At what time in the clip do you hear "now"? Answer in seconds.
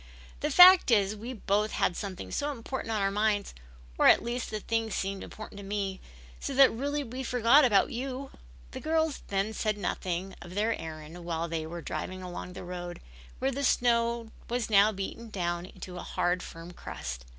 14.71-14.91